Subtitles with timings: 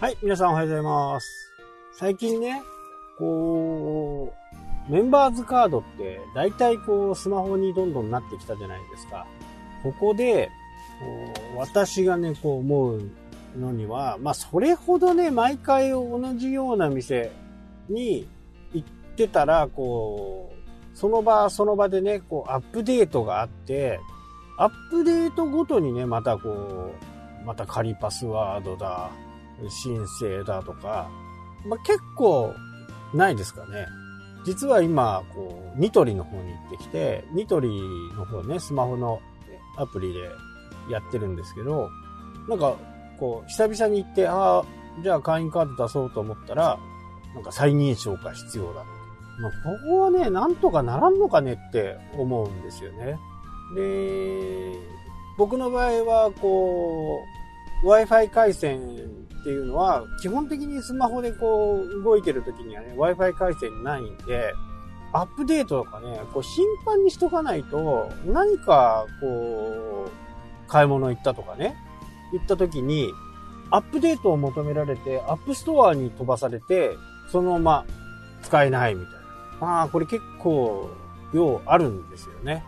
[0.00, 1.52] はい、皆さんおはようございます。
[1.92, 2.62] 最近ね、
[3.18, 4.32] こ
[4.88, 9.26] う、メンバーズカードって大体こうスマホにどんどんなってきたじゃないですか。
[9.82, 10.48] ここで、
[10.98, 13.10] こう私がね、こう思う
[13.58, 17.30] のには、まあそれほどね、毎回同じような店
[17.90, 18.26] に
[18.72, 20.50] 行ってたら、こ
[20.94, 24.00] う、その場その場でね、こうアップデートがあって、
[24.56, 26.48] アップデートごとにね、またこ
[27.42, 29.10] う、また仮パスワードだ、
[29.68, 31.10] 申請だとか、
[31.66, 32.54] まあ、結構
[33.12, 33.86] ないですかね。
[34.44, 37.68] 実は今、こう、ニトリの方に行ってきて、ニトリ
[38.16, 39.20] の方ね、スマホの
[39.76, 40.20] アプリで
[40.90, 41.90] やってるんですけど、
[42.48, 42.76] なんか、
[43.18, 44.64] こう、久々に行って、ああ、
[45.02, 46.78] じゃあ会員カード出そうと思ったら、
[47.34, 48.84] なんか再認証が必要だ。
[49.40, 53.18] まあ、ここはね、なんとかならんのかねって思うんですよね。
[53.74, 54.74] で、
[55.38, 57.39] 僕の場合は、こう、
[57.84, 58.78] Wi-Fi 回線
[59.40, 64.52] っていうのは、基本的にスマホでこう、動いてる時にはね、Wi-Fi 回線ないんで、
[65.12, 71.74] アップデートとかね、こう、頻繁にしとかないと、何か、こう、買い物行ったとかね、
[72.32, 73.10] 行った時に、
[73.70, 76.96] アップデートを求められて、 App Store に飛ばされて、
[77.30, 77.86] そのまま
[78.42, 79.20] 使えないみたいな。
[79.60, 80.90] まあ、これ結構、
[81.32, 82.64] 量あるんですよね。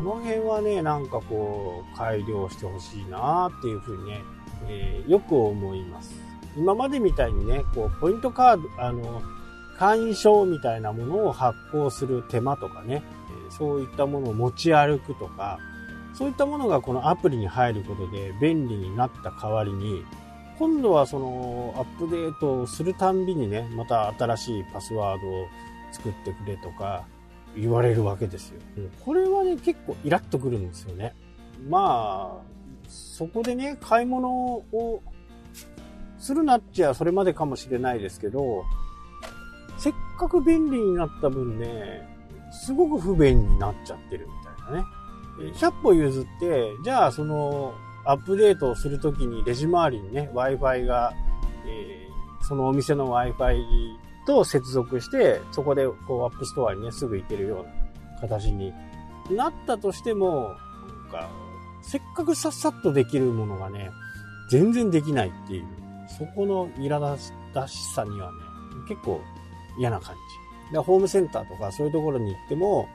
[0.00, 4.22] この辺はね、なんかこう、改良してほしいなっていうふうにね、
[4.66, 6.14] えーよく思います。
[6.56, 9.20] 今までみたいにね、こう、ポイントカード、あの、
[9.78, 13.02] 会員証みたいなものを発行する手間とかね、
[13.50, 15.58] そういったものを持ち歩くとか、
[16.14, 20.02] そういったものがこのアプリに入ることで便利になった代わりに、
[20.58, 25.46] 今度はそのアップデートをするたんびにね、また新しいパスワードを
[25.92, 27.04] 作ってくれとか
[27.56, 28.60] 言われるわけですよ。
[29.04, 31.14] これはね、結構イラッとくるんですよね。
[31.68, 32.50] まあ、
[32.88, 35.02] そこでね、買い物を
[36.18, 38.64] するなっちゃそれまでかもしれないですけど、
[39.78, 42.06] せっかく便利になった分ね、
[42.52, 44.32] すごく不便になっちゃってるみ
[44.64, 44.84] たいなね。
[45.40, 51.12] えー100歩譲って、じゃあそのアップデートをするときにレジ周りにね、Wi-Fi が、
[51.66, 52.10] えー
[52.42, 53.58] そのお店の Wi-Fi
[54.26, 58.72] と接続して、そこでこう App Store にね、すぐ行けるような形に
[59.30, 60.54] なったとしても、
[61.10, 61.30] なんか、
[61.82, 63.90] せっかくさっさっとできるものがね、
[64.50, 65.66] 全然できないっていう、
[66.18, 68.38] そこの苛立たしさにはね、
[68.88, 69.20] 結構
[69.78, 70.14] 嫌な感
[70.68, 70.72] じ。
[70.72, 72.88] でホームセンターとかそういうところに行っても、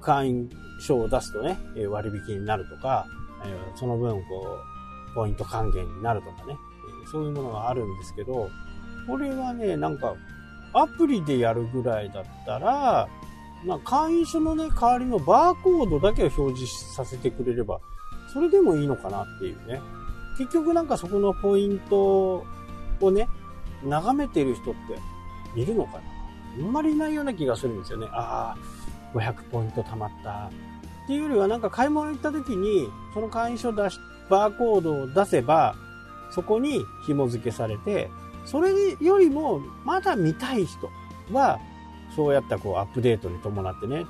[0.00, 0.48] 会員
[0.80, 1.58] 証を出すとね、
[1.88, 3.06] 割引になるとか、
[3.74, 4.58] その分、こ
[5.12, 6.56] う、ポイント還元になるとかね、
[7.10, 8.48] そういうものがあるんですけど、
[9.06, 10.14] これはね、なんか、
[10.82, 13.08] アプリでやるぐらいだったら、
[13.64, 17.80] まあ、会員証のね、代わりのバーコードだけを表示させてくれれば、
[18.32, 19.80] それでもいいのかなっていうね。
[20.36, 22.44] 結局なんかそこのポイント
[23.00, 23.28] をね、
[23.84, 24.74] 眺めてる人っ
[25.54, 25.98] ているのかな
[26.58, 28.06] あんまりいないような気がするんですよね。
[28.10, 28.54] あ
[29.14, 30.50] あ、500ポイント貯まった。
[31.04, 35.74] っていうよりはなんか買い物行った時に、その会員証出し、バーコードを出せば、
[36.30, 38.10] そこに紐付けされて、
[38.50, 38.70] それ
[39.00, 40.90] よりもまだ見たい人
[41.32, 41.60] は、
[42.16, 44.04] そうやったこうアップデートに伴ってね、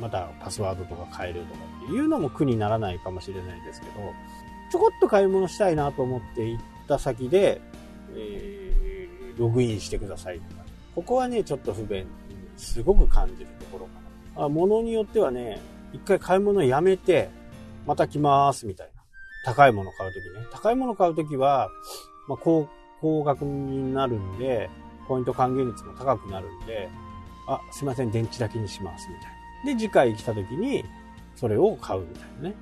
[0.00, 3.92] またパスワードとか変えるとかっていうのも苦にならないかもしれないですけど、
[4.70, 7.60] ちょこっと買い物したいなと思って行った先で、
[8.14, 8.76] えー
[9.36, 10.64] ログインしてくださいとか、
[10.94, 12.06] ここはね、ちょっと不便、
[12.56, 13.92] すごく感じるところか
[14.40, 14.46] な。
[14.46, 15.60] あ物によってはね、
[15.92, 17.30] 一回買い物やめて、
[17.86, 19.02] また来ますみたいな。
[19.44, 20.46] 高いもの買うときね。
[20.50, 21.68] 高いもの買うときは、
[22.28, 22.68] まあ、高、
[23.00, 24.70] 高額になるんで、
[25.08, 26.88] ポイント還元率も高くなるんで、
[27.46, 29.78] あ、すいません、電池だけにします、みたいな。
[29.78, 30.84] で、次回来たときに、
[31.34, 32.54] それを買うみたいなね。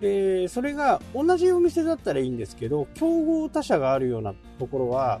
[0.00, 5.20] で、それが同じお店だったらいいんですけど、競合他社があるようなところは、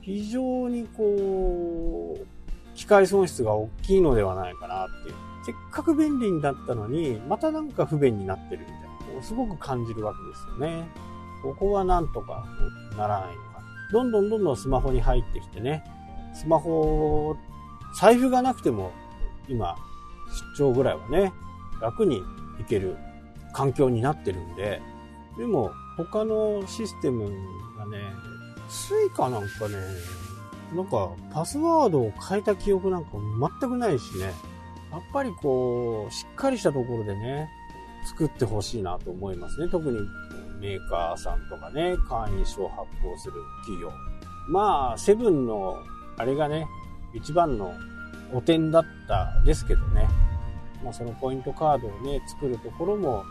[0.00, 2.26] 非常にこう、
[2.74, 5.14] 機械損失が大きいのではないかなっていう。
[5.46, 8.86] せっかく便利になったのに、またなんか不便になってるみたいな。
[8.88, 10.88] こうすごく感じるわけですよね。
[11.42, 12.44] ここはなんとか
[12.96, 13.55] ならないのか。
[13.92, 15.84] どんどんどんどんスマホに入ってきてね。
[16.34, 17.36] スマホ、
[17.98, 18.92] 財布がなくても、
[19.48, 19.76] 今、
[20.56, 21.32] 出張ぐらいはね、
[21.80, 22.20] 楽に
[22.58, 22.96] 行ける
[23.52, 24.82] 環境になってるんで、
[25.38, 27.30] でも、他のシステム
[27.78, 27.98] がね、
[28.68, 29.76] Suica なんかね、
[30.74, 33.10] なんかパスワードを変えた記憶なんか
[33.60, 34.24] 全くないしね、
[34.90, 37.48] やっぱりこう、しっかりしたところでね、
[38.06, 39.68] 作ってほしいなと思いますね。
[39.68, 39.98] 特に
[40.60, 43.90] メーカーさんとかね、会員証を発行する企業。
[44.48, 45.76] まあ、セブンの、
[46.16, 46.66] あれがね、
[47.14, 47.74] 一番の
[48.32, 50.08] 汚点だったですけどね。
[50.82, 53.24] まあ、そのポイントカードをね、作るところも、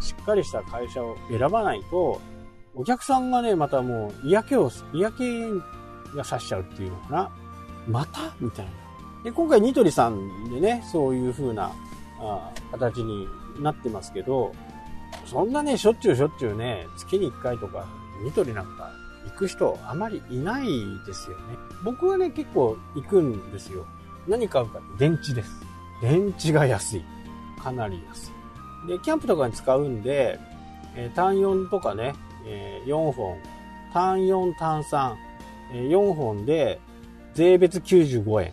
[0.00, 2.20] しっかりした会社を選ばないと、
[2.74, 5.42] お客さんがね、またもう嫌気を、嫌気
[6.16, 7.30] が刺しちゃうっていうのかな。
[7.86, 8.34] また？
[8.40, 8.72] みたいな。
[9.22, 11.70] で、今回ニトリさんでね、そういう風な
[12.18, 13.28] あ形に
[13.60, 14.52] なってますけど、
[15.26, 17.86] そんなね、しょっちゅうしょっちゅうね、月に1回とか、
[18.24, 18.90] ニトリなんか
[19.26, 20.66] 行く人あまりいない
[21.06, 21.42] ですよね。
[21.84, 23.84] 僕はね、結構行くんですよ。
[24.28, 25.50] 何買うかって電池です。
[26.02, 27.04] 電池が安い。
[27.62, 28.30] かなり安
[28.86, 28.88] い。
[28.88, 30.38] で、キャンプとかに使うんで、
[30.96, 32.14] えー、単4とかね、
[32.46, 33.36] えー、4本、
[33.92, 35.14] 単4、単3、
[35.72, 36.80] えー、4本で、
[37.34, 38.52] 税別95円。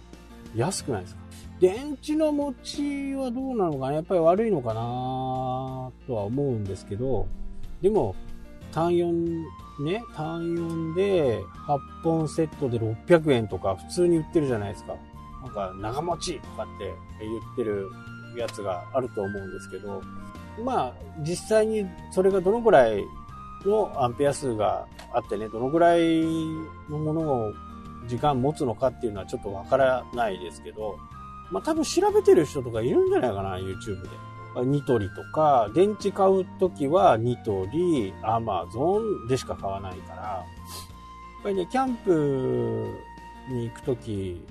[0.56, 1.20] 安くないですか？
[1.62, 3.94] 電池の持ちはどうなのかな？
[3.94, 5.92] やっぱり悪いのかな？
[6.08, 7.28] とは思うんですけど、
[7.84, 8.16] でも、
[8.72, 9.44] 単4
[9.84, 14.96] ね、単4で8本セットで600円とか普通に売ってるじゃないですか。
[15.44, 17.92] なんか長持ちとかって言ってる
[18.36, 20.02] やつがあると思うんですけど、
[20.63, 23.04] まあ実際にそれがどのぐらい
[23.66, 26.22] のアンペア数があってね、どのぐらい
[26.90, 27.54] のものを
[28.08, 30.98] 時間持つのかっていうのはちょっとわからないですけど、
[31.51, 34.09] まあ多分調べてる人とかいるんじゃないかな、YouTube で。
[34.65, 40.45] ニトリとか、電池買うときはニトリ、アマゾンでしか買わないから、や
[41.39, 42.86] っぱりね、キャンプ
[43.50, 44.42] に行くとき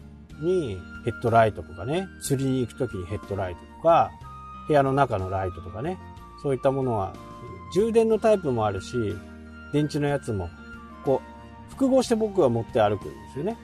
[0.41, 4.11] にヘッドライトとかね、釣りに行くときにヘッドライトとか、
[4.69, 5.99] 部屋の中のライトとかね、
[6.43, 7.13] そういったものは、
[7.75, 8.97] 充電のタイプもあるし、
[9.73, 10.49] 電池のやつも、
[11.05, 11.21] こ
[11.69, 13.59] う、複合して僕は持って歩くんですよね。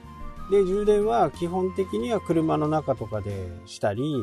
[0.49, 4.15] で、充電は基本的には車の中とかでしたり、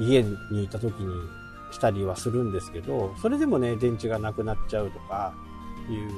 [0.00, 1.14] 家にいた時に
[1.70, 5.34] したりはするんですけど、それでもね、電池がなくなっちゃうとか、
[5.90, 6.10] いう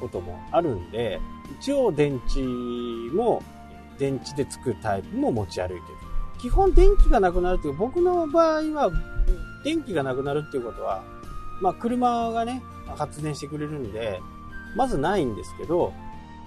[0.00, 1.20] こともあるんで、
[1.60, 2.42] 一応電池
[3.14, 3.42] も、
[3.98, 5.80] 電池で作るタイプも持ち歩いてる。
[6.38, 8.90] 基本電気がなくなるっていう僕の場合は、
[9.64, 11.02] 電気がなくなるっていうことは、
[11.62, 12.62] まあ車がね、
[12.96, 14.20] 発電してくれるんで、
[14.76, 15.92] まずないんですけど、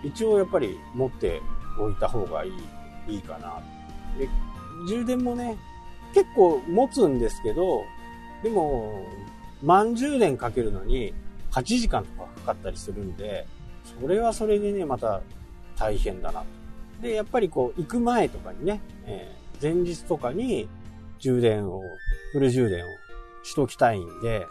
[0.03, 1.41] 一応やっぱり持って
[1.79, 3.61] おいた方がいい、いいかな。
[4.17, 4.29] で、
[4.87, 5.57] 充電もね、
[6.13, 7.83] 結構持つんですけど、
[8.43, 9.05] でも、
[9.63, 11.13] 満充電かけるのに
[11.51, 13.45] 8時間とかかかったりするんで、
[13.99, 15.21] それはそれでね、また
[15.77, 16.45] 大変だなと。
[17.01, 20.67] で、やっぱりこう、行く前とかにね、えー、前日とかに
[21.19, 21.81] 充電を、
[22.33, 22.87] フル充電を
[23.43, 24.47] しときたいんで、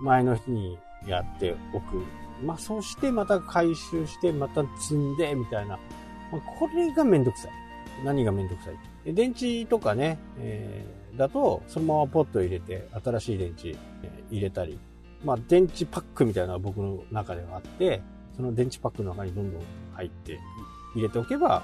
[0.00, 2.02] 前の日にやっておく。
[2.44, 5.78] まあ、そしてまた回収して、また積んで、みたいな。
[6.30, 7.50] これがめんどくさい。
[8.04, 8.70] 何がめんどくさ
[9.04, 9.14] い？
[9.14, 13.76] 電池とかね、えー、だと、そのままポット入れて、新しい電池、えー、
[14.32, 14.78] 入れたり、
[15.24, 18.02] まあ、電池パックみたいなのが僕の中ではあって、
[18.36, 19.62] その電池パックの中にどんどん
[19.94, 20.38] 入って
[20.94, 21.62] 入れておけば、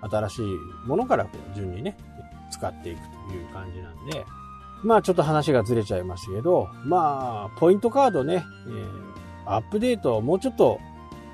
[0.00, 0.46] 新しい
[0.86, 1.96] ものからこう順にね、
[2.50, 4.24] 使っていくという感じなんで、
[4.82, 10.80] まあちょっと話がずれちゃいましたけど、まあ、ポイントカードね、えー、アップデートをもうちょっと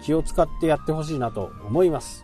[0.02, 2.23] 気を使ってやってほしいなと思います。